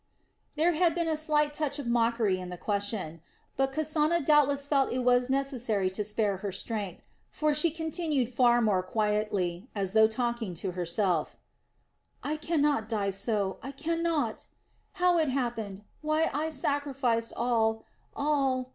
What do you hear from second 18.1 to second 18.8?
all....